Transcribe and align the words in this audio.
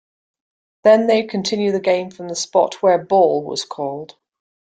Then 0.83 1.05
they 1.05 1.21
continue 1.21 1.71
the 1.71 1.79
game 1.79 2.09
from 2.09 2.27
the 2.27 2.35
spot 2.35 2.81
where 2.81 2.97
"ball" 2.97 3.43
was 3.43 3.63
called. 3.65 4.17